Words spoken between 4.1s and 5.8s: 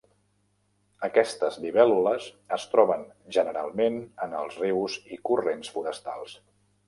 en els rius i corrents